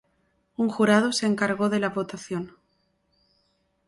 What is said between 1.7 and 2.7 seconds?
la votación.